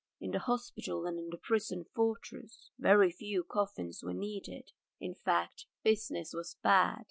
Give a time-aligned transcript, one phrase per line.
[0.19, 4.71] In the hospital and in the prison fortress very few coffins were needed.
[4.99, 6.97] In fact business was bad.